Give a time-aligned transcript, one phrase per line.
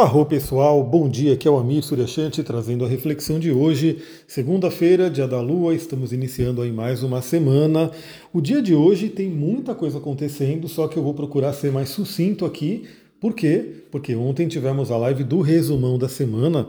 [0.00, 5.10] Arro pessoal, bom dia, aqui é o Amir Suryashanti trazendo a reflexão de hoje, segunda-feira,
[5.10, 7.90] dia da lua, estamos iniciando aí mais uma semana.
[8.32, 11.90] O dia de hoje tem muita coisa acontecendo, só que eu vou procurar ser mais
[11.90, 12.84] sucinto aqui,
[13.20, 13.84] por quê?
[13.90, 16.66] Porque ontem tivemos a live do resumão da semana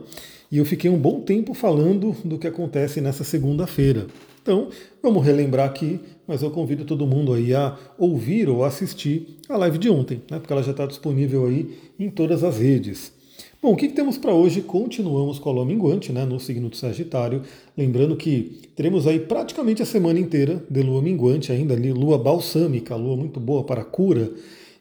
[0.52, 4.08] e eu fiquei um bom tempo falando do que acontece nessa segunda-feira.
[4.42, 4.68] Então,
[5.02, 9.78] vamos relembrar aqui, mas eu convido todo mundo aí a ouvir ou assistir a live
[9.78, 13.21] de ontem, né, porque ela já está disponível aí em todas as redes.
[13.62, 14.60] Bom, o que, que temos para hoje?
[14.64, 17.44] Continuamos com a lua minguante, né, no signo do Sagitário.
[17.78, 22.96] Lembrando que teremos aí praticamente a semana inteira de lua minguante, ainda ali, lua balsâmica,
[22.96, 24.32] lua muito boa para cura.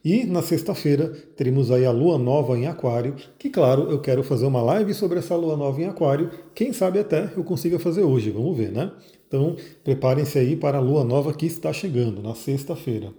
[0.02, 4.46] E na sexta-feira teremos aí a lua nova em Aquário, que claro, eu quero fazer
[4.46, 6.30] uma live sobre essa lua nova em Aquário.
[6.54, 8.90] Quem sabe até eu consiga fazer hoje, vamos ver, né?
[9.28, 13.12] Então, preparem-se aí para a lua nova que está chegando na sexta-feira.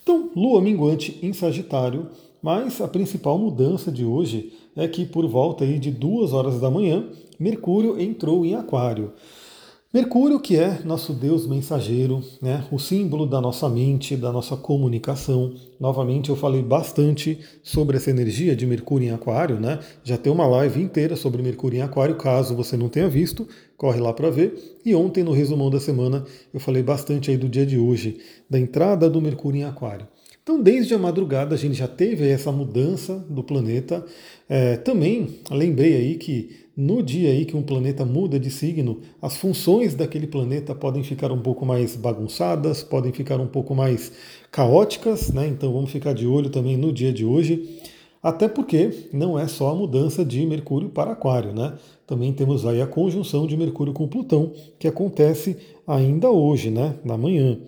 [0.00, 2.06] Então, lua minguante em Sagitário,
[2.42, 6.70] mas a principal mudança de hoje é que por volta aí de duas horas da
[6.70, 9.12] manhã, Mercúrio entrou em Aquário.
[9.94, 15.52] Mercúrio, que é nosso Deus mensageiro, né, o símbolo da nossa mente, da nossa comunicação.
[15.78, 19.80] Novamente, eu falei bastante sobre essa energia de Mercúrio em Aquário, né?
[20.02, 24.00] Já tem uma live inteira sobre Mercúrio em Aquário, caso você não tenha visto, corre
[24.00, 24.78] lá para ver.
[24.82, 26.24] E ontem, no resumão da semana,
[26.54, 30.08] eu falei bastante aí do dia de hoje, da entrada do Mercúrio em Aquário.
[30.42, 34.04] Então, desde a madrugada, a gente já teve essa mudança do planeta.
[34.48, 39.36] É, também lembrei aí que no dia aí que um planeta muda de signo, as
[39.36, 44.10] funções daquele planeta podem ficar um pouco mais bagunçadas, podem ficar um pouco mais
[44.50, 45.46] caóticas, né?
[45.46, 47.78] Então vamos ficar de olho também no dia de hoje.
[48.20, 51.74] Até porque não é só a mudança de Mercúrio para Aquário, né?
[52.06, 56.96] Também temos aí a conjunção de Mercúrio com Plutão, que acontece ainda hoje, né?
[57.04, 57.58] Na manhã.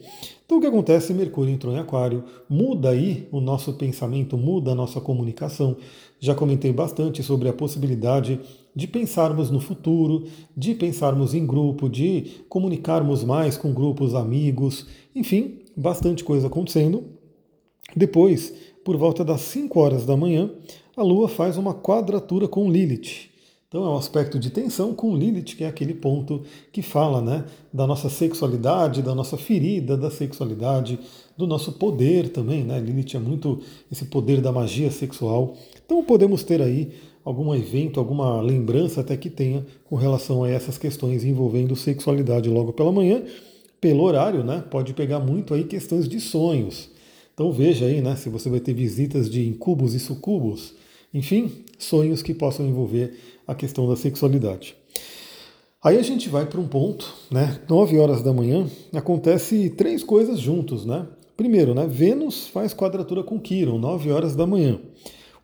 [0.45, 1.15] Então o que acontece?
[1.15, 5.77] Mercúrio entrou em Aquário, muda aí o nosso pensamento, muda a nossa comunicação.
[6.21, 8.39] Já comentei bastante sobre a possibilidade
[8.77, 15.61] de pensarmos no futuro, de pensarmos em grupo, de comunicarmos mais com grupos amigos, enfim,
[15.75, 17.05] bastante coisa acontecendo.
[17.97, 18.53] Depois,
[18.85, 20.51] por volta das 5 horas da manhã,
[20.95, 23.34] a Lua faz uma quadratura com Lilith.
[23.75, 27.45] Então é um aspecto de tensão com Lilith, que é aquele ponto que fala né,
[27.73, 30.97] da nossa sexualidade, da nossa ferida da sexualidade,
[31.37, 32.63] do nosso poder também.
[32.63, 32.79] Né?
[32.79, 33.59] Lilith é muito
[33.91, 35.57] esse poder da magia sexual.
[35.85, 36.93] Então podemos ter aí
[37.25, 42.73] algum evento, alguma lembrança até que tenha com relação a essas questões envolvendo sexualidade logo
[42.73, 43.25] pela manhã.
[43.81, 44.63] Pelo horário, né?
[44.71, 46.91] Pode pegar muito aí questões de sonhos.
[47.35, 48.15] Então veja aí, né?
[48.15, 50.75] Se você vai ter visitas de incubos e sucubos.
[51.13, 53.15] Enfim, sonhos que possam envolver
[53.47, 54.77] a questão da sexualidade.
[55.83, 57.61] Aí a gente vai para um ponto, né?
[57.69, 61.07] 9 horas da manhã, acontece três coisas juntos, né?
[61.37, 61.87] Primeiro, né?
[61.87, 64.81] Vênus faz quadratura com Quiron, 9 horas da manhã.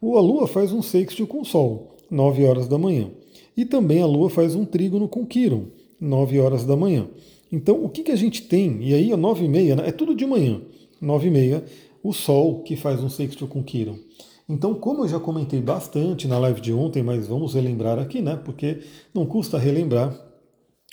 [0.00, 3.10] O, a Lua faz um sextil com o Sol, 9 horas da manhã.
[3.54, 5.66] E também a Lua faz um trígono com Quiron,
[6.00, 7.06] 9 horas da manhã.
[7.52, 8.78] Então, o que, que a gente tem?
[8.80, 9.88] E aí, a 9 e meia, né?
[9.88, 10.62] é tudo de manhã.
[11.00, 11.64] 9 e meia,
[12.02, 13.98] o Sol que faz um sextil com Quiron.
[14.50, 18.34] Então, como eu já comentei bastante na live de ontem, mas vamos relembrar aqui, né?
[18.34, 18.80] Porque
[19.14, 20.12] não custa relembrar.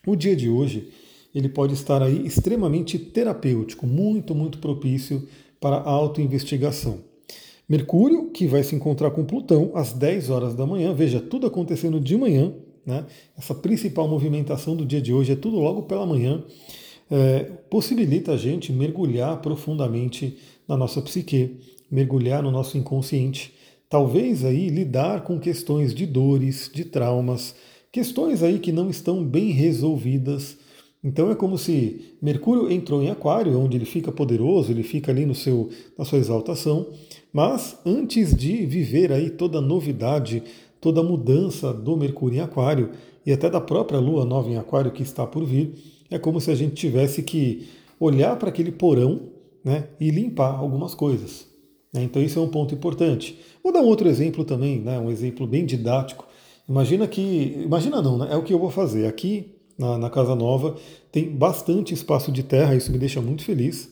[0.06, 0.90] O dia de hoje,
[1.34, 5.28] ele pode estar aí extremamente terapêutico, muito, muito propício
[5.59, 7.00] para autoinvestigação.
[7.67, 12.00] Mercúrio, que vai se encontrar com Plutão às 10 horas da manhã, veja, tudo acontecendo
[12.00, 12.53] de manhã,
[12.85, 13.07] né?
[13.35, 16.44] Essa principal movimentação do dia de hoje é tudo logo pela manhã.
[17.09, 17.40] É,
[17.72, 21.57] possibilita a gente mergulhar profundamente na nossa psique,
[21.90, 23.53] mergulhar no nosso inconsciente,
[23.90, 27.56] talvez aí lidar com questões de dores, de traumas,
[27.92, 30.58] questões aí que não estão bem resolvidas.
[31.03, 35.26] Então é como se Mercúrio entrou em Aquário, onde ele fica poderoso, ele fica ali
[35.26, 36.88] no seu, na sua exaltação,
[37.31, 40.44] mas antes de viver aí toda a novidade,
[40.81, 42.92] toda a mudança do Mercúrio em Aquário
[43.26, 45.74] e até da própria Lua nova em Aquário que está por vir,
[46.09, 47.68] é como se a gente tivesse que
[48.00, 49.22] olhar para aquele porão
[49.64, 51.47] né, e limpar algumas coisas.
[51.94, 52.03] Né?
[52.03, 53.40] Então isso é um ponto importante.
[53.64, 55.00] Vou dar um outro exemplo também, né?
[55.00, 56.28] um exemplo bem didático.
[56.67, 57.61] Imagina que.
[57.64, 58.28] Imagina não, né?
[58.32, 59.08] É o que eu vou fazer.
[59.08, 60.76] Aqui na, na Casa Nova
[61.11, 63.90] tem bastante espaço de terra, isso me deixa muito feliz.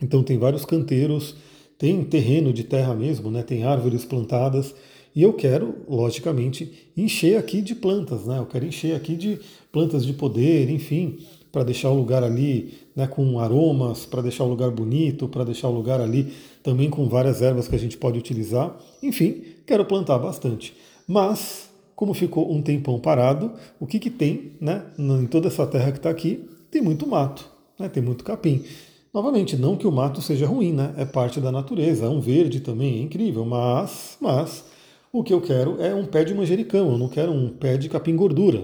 [0.00, 1.34] Então tem vários canteiros,
[1.76, 3.42] tem terreno de terra mesmo, né?
[3.42, 4.74] Tem árvores plantadas.
[5.14, 8.38] E eu quero, logicamente, encher aqui de plantas, né?
[8.38, 9.40] Eu quero encher aqui de
[9.72, 11.18] plantas de poder, enfim,
[11.50, 15.68] para deixar o lugar ali né, com aromas, para deixar o lugar bonito, para deixar
[15.68, 18.76] o lugar ali também com várias ervas que a gente pode utilizar.
[19.02, 20.76] Enfim, quero plantar bastante.
[21.06, 25.92] Mas, como ficou um tempão parado, o que, que tem né, em toda essa terra
[25.92, 26.48] que está aqui?
[26.70, 27.48] Tem muito mato,
[27.78, 28.64] né, tem muito capim.
[29.12, 30.94] Novamente, não que o mato seja ruim, né?
[30.96, 34.64] É parte da natureza, é um verde também, é incrível, mas, mas
[35.12, 37.88] O que eu quero é um pé de manjericão, eu não quero um pé de
[37.88, 38.62] capim gordura.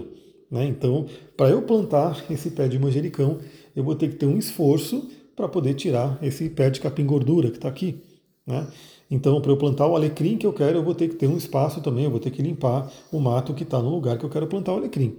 [0.49, 0.65] Né?
[0.65, 1.05] Então,
[1.35, 3.39] para eu plantar esse pé de manjericão,
[3.75, 7.51] eu vou ter que ter um esforço para poder tirar esse pé de capim gordura
[7.51, 8.01] que está aqui.
[8.45, 8.67] Né?
[9.09, 11.37] Então, para eu plantar o alecrim que eu quero, eu vou ter que ter um
[11.37, 14.29] espaço também, eu vou ter que limpar o mato que está no lugar que eu
[14.29, 15.15] quero plantar o alecrim.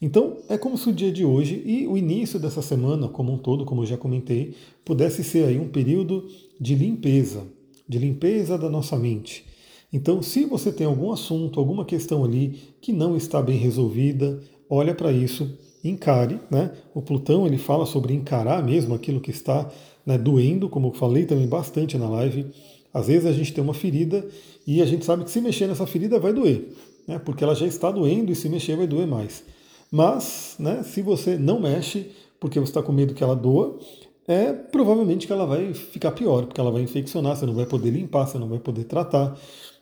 [0.00, 3.36] Então, é como se o dia de hoje e o início dessa semana, como um
[3.36, 4.54] todo, como eu já comentei,
[4.84, 6.26] pudesse ser aí um período
[6.58, 7.44] de limpeza,
[7.86, 9.44] de limpeza da nossa mente.
[9.92, 14.40] Então, se você tem algum assunto, alguma questão ali que não está bem resolvida,
[14.70, 16.72] olha para isso, encare, né?
[16.94, 19.70] O Plutão ele fala sobre encarar mesmo aquilo que está
[20.04, 22.46] né, doendo, como eu falei também bastante na live.
[22.92, 24.26] Às vezes a gente tem uma ferida
[24.66, 26.68] e a gente sabe que se mexer nessa ferida vai doer,
[27.06, 27.18] né?
[27.18, 29.44] Porque ela já está doendo e se mexer vai doer mais.
[29.90, 32.10] Mas, né, se você não mexe
[32.40, 33.78] porque você está com medo que ela doa,
[34.26, 37.90] é provavelmente que ela vai ficar pior, porque ela vai infeccionar, você não vai poder
[37.90, 39.36] limpar, você não vai poder tratar.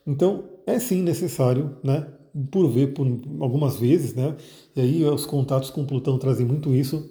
[0.06, 2.06] Então, é sim necessário, né,
[2.50, 3.06] por ver por
[3.40, 4.36] algumas vezes, né,
[4.74, 7.08] e aí os contatos com Plutão trazem muito isso,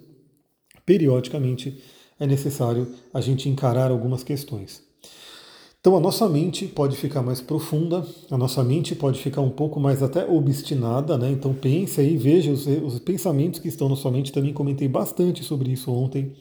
[0.84, 1.78] periodicamente
[2.18, 4.86] é necessário a gente encarar algumas questões.
[5.86, 9.78] Então a nossa mente pode ficar mais profunda, a nossa mente pode ficar um pouco
[9.78, 11.30] mais até obstinada, né?
[11.30, 15.44] Então pense aí, veja os, os pensamentos que estão na sua mente, também comentei bastante
[15.44, 16.32] sobre isso ontem.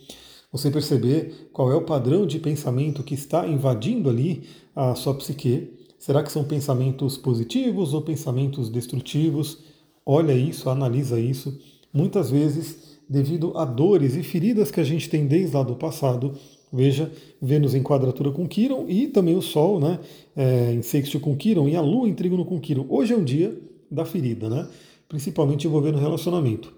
[0.52, 4.46] Você perceber qual é o padrão de pensamento que está invadindo ali
[4.76, 5.85] a sua psique.
[6.06, 9.58] Será que são pensamentos positivos ou pensamentos destrutivos?
[10.06, 11.60] Olha isso, analisa isso.
[11.92, 16.36] Muitas vezes, devido a dores e feridas que a gente tem desde lá do passado,
[16.72, 17.12] Veja,
[17.42, 19.98] Vênus em quadratura com Quiron e também o Sol né,
[20.36, 22.86] é, em sexto com Quiron e a Lua em trígono com Quiron.
[22.88, 23.58] Hoje é um dia
[23.90, 24.68] da ferida, né?
[25.10, 26.72] principalmente envolvendo relacionamento.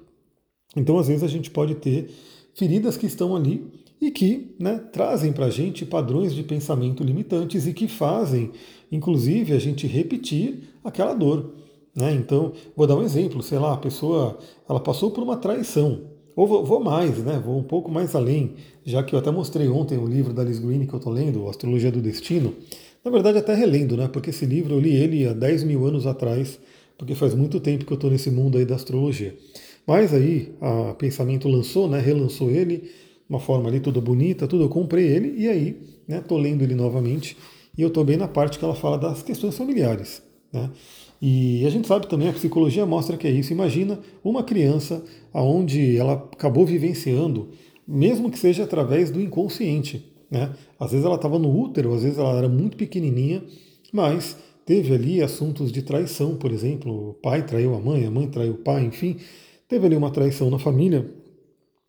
[0.73, 2.09] Então, às vezes, a gente pode ter
[2.53, 3.65] feridas que estão ali
[3.99, 8.51] e que né, trazem para a gente padrões de pensamento limitantes e que fazem,
[8.91, 11.53] inclusive, a gente repetir aquela dor.
[11.95, 12.13] Né?
[12.13, 14.37] Então, vou dar um exemplo, sei lá, a pessoa
[14.69, 16.01] ela passou por uma traição,
[16.37, 17.41] ou vou, mais, né?
[17.43, 18.53] Vou um pouco mais além,
[18.85, 21.49] já que eu até mostrei ontem o livro da Liz Green que eu estou lendo,
[21.49, 22.53] Astrologia do Destino.
[23.03, 24.07] Na verdade, até relendo, né?
[24.07, 26.59] Porque esse livro eu li ele há 10 mil anos atrás,
[26.95, 29.35] porque faz muito tempo que eu estou nesse mundo aí da astrologia.
[29.87, 31.99] Mas aí a Pensamento lançou, né?
[31.99, 32.83] Relançou ele,
[33.29, 34.63] uma forma ali toda bonita, tudo.
[34.63, 35.77] Eu comprei ele e aí,
[36.07, 36.21] né?
[36.21, 37.37] Tô lendo ele novamente
[37.77, 40.21] e eu estou bem na parte que ela fala das questões familiares,
[40.51, 40.69] né?
[41.21, 43.51] E a gente sabe também, a psicologia mostra que é isso.
[43.51, 45.03] Imagina uma criança
[45.33, 47.49] onde ela acabou vivenciando,
[47.87, 50.05] mesmo que seja através do inconsciente.
[50.29, 50.53] Né?
[50.79, 53.43] Às vezes ela estava no útero, às vezes ela era muito pequenininha,
[53.91, 58.27] mas teve ali assuntos de traição, por exemplo, o pai traiu a mãe, a mãe
[58.27, 59.17] traiu o pai, enfim,
[59.67, 61.09] teve ali uma traição na família.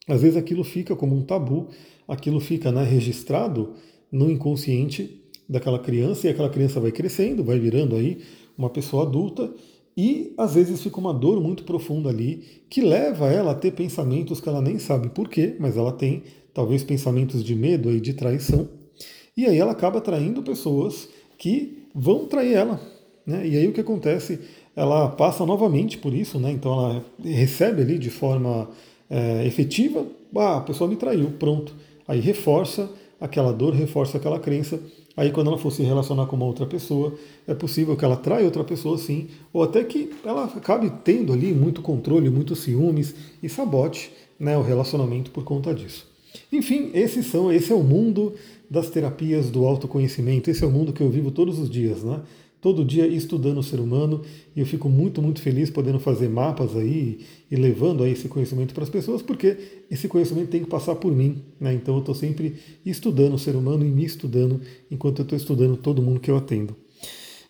[0.09, 1.69] Às vezes aquilo fica como um tabu,
[2.07, 3.75] aquilo fica né, registrado
[4.11, 8.19] no inconsciente daquela criança e aquela criança vai crescendo, vai virando aí
[8.57, 9.53] uma pessoa adulta,
[9.97, 14.41] e às vezes fica uma dor muito profunda ali que leva ela a ter pensamentos
[14.41, 16.23] que ela nem sabe por quê, mas ela tem
[16.55, 18.69] talvez pensamentos de medo e de traição.
[19.37, 22.81] E aí ela acaba traindo pessoas que vão trair ela.
[23.27, 23.49] Né?
[23.49, 24.39] E aí o que acontece?
[24.77, 26.53] Ela passa novamente por isso, né?
[26.53, 28.71] então ela recebe ali de forma
[29.11, 30.07] é, efetiva,
[30.37, 31.75] ah, a pessoa me traiu, pronto.
[32.07, 32.91] Aí reforça
[33.21, 34.81] aquela dor, reforça aquela crença
[35.19, 37.13] Aí, quando ela for se relacionar com uma outra pessoa,
[37.45, 41.53] é possível que ela traia outra pessoa sim, ou até que ela acabe tendo ali
[41.53, 46.07] muito controle, muitos ciúmes e sabote né, o relacionamento por conta disso.
[46.53, 48.35] Enfim, esses são, esse é o mundo
[48.71, 52.21] das terapias do autoconhecimento, esse é o mundo que eu vivo todos os dias, né?
[52.61, 54.23] Todo dia estudando o ser humano
[54.55, 58.75] e eu fico muito, muito feliz podendo fazer mapas aí e levando aí esse conhecimento
[58.75, 59.57] para as pessoas, porque
[59.91, 61.73] esse conhecimento tem que passar por mim, né?
[61.73, 64.61] Então eu estou sempre estudando o ser humano e me estudando
[64.91, 66.75] enquanto eu estou estudando todo mundo que eu atendo.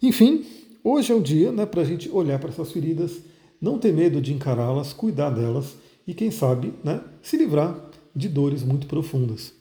[0.03, 0.45] Enfim,
[0.85, 3.21] hoje é o dia né, para a gente olhar para essas feridas,
[3.61, 5.75] não ter medo de encará-las, cuidar delas
[6.07, 9.53] e, quem sabe, né, se livrar de dores muito profundas.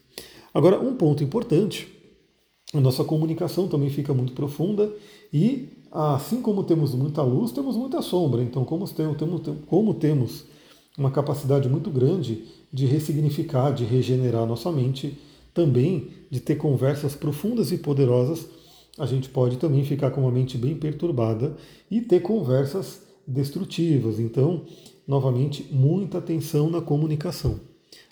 [0.54, 1.88] Agora, um ponto importante
[2.74, 4.92] a nossa comunicação também fica muito profunda
[5.32, 8.42] e, assim como temos muita luz, temos muita sombra.
[8.42, 9.18] Então, como temos,
[9.68, 10.46] como temos
[10.98, 15.18] uma capacidade muito grande de ressignificar, de regenerar nossa mente,
[15.54, 18.48] também de ter conversas profundas e poderosas,
[18.98, 21.56] a gente pode também ficar com uma mente bem perturbada
[21.90, 24.20] e ter conversas destrutivas.
[24.20, 24.64] Então,
[25.08, 27.60] novamente, muita atenção na comunicação.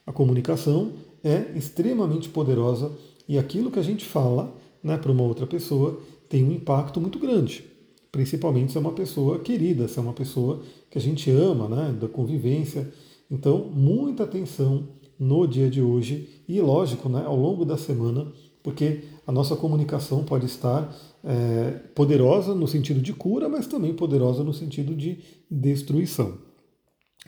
[0.05, 0.93] A comunicação
[1.23, 2.91] é extremamente poderosa
[3.27, 4.53] e aquilo que a gente fala
[4.83, 7.63] né, para uma outra pessoa tem um impacto muito grande.
[8.11, 11.95] Principalmente se é uma pessoa querida, se é uma pessoa que a gente ama, né,
[11.99, 12.91] da convivência.
[13.29, 14.87] Então, muita atenção
[15.19, 18.31] no dia de hoje e, lógico, né, ao longo da semana,
[18.63, 24.43] porque a nossa comunicação pode estar é, poderosa no sentido de cura, mas também poderosa
[24.43, 26.37] no sentido de destruição.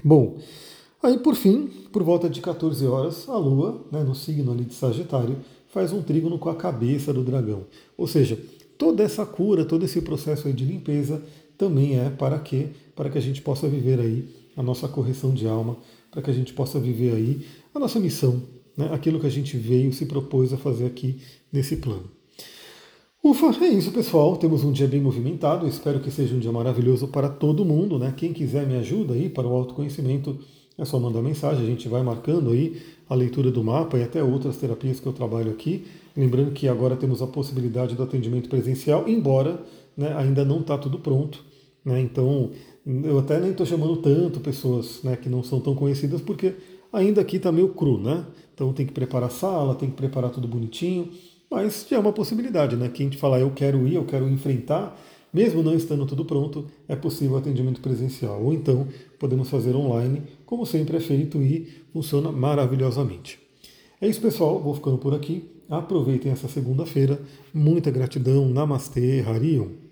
[0.03, 0.37] Bom,
[1.01, 4.75] aí por fim, por volta de 14 horas, a Lua, né, no signo ali de
[4.75, 7.65] Sagitário, faz um trígono com a cabeça do dragão.
[7.97, 8.39] Ou seja,
[8.77, 11.21] toda essa cura, todo esse processo de limpeza
[11.57, 12.67] também é para quê?
[12.95, 15.77] Para que a gente possa viver aí a nossa correção de alma,
[16.11, 18.41] para que a gente possa viver aí a nossa missão,
[18.75, 18.89] né?
[18.91, 21.19] aquilo que a gente veio, se propôs a fazer aqui
[21.51, 22.17] nesse plano.
[23.23, 24.37] Ufa, é isso pessoal.
[24.37, 25.67] Temos um dia bem movimentado.
[25.67, 27.99] Espero que seja um dia maravilhoso para todo mundo.
[27.99, 28.13] Né?
[28.15, 30.39] Quem quiser me ajuda aí para o autoconhecimento,
[30.77, 31.63] é só mandar mensagem.
[31.63, 35.13] A gente vai marcando aí a leitura do mapa e até outras terapias que eu
[35.13, 35.85] trabalho aqui.
[36.15, 39.59] Lembrando que agora temos a possibilidade do atendimento presencial, embora
[39.95, 41.43] né, ainda não está tudo pronto.
[41.83, 42.01] Né?
[42.01, 42.51] Então,
[43.03, 46.55] eu até nem estou chamando tanto pessoas né, que não são tão conhecidas, porque
[46.91, 48.25] ainda aqui está meio cru, né?
[48.53, 51.11] Então tem que preparar a sala, tem que preparar tudo bonitinho,
[51.49, 52.89] mas já é uma possibilidade, né?
[52.89, 54.99] Quem te falar eu quero ir, eu quero enfrentar,
[55.33, 58.41] mesmo não estando tudo pronto, é possível atendimento presencial.
[58.43, 58.87] Ou então
[59.19, 63.39] podemos fazer online, como sempre é feito e funciona maravilhosamente.
[63.99, 64.59] É isso, pessoal.
[64.59, 65.43] Vou ficando por aqui.
[65.69, 67.19] Aproveitem essa segunda-feira.
[67.53, 68.47] Muita gratidão.
[68.47, 69.86] Namastê, Harion.